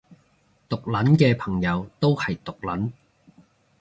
[0.67, 2.91] 毒撚嘅朋友都係毒撚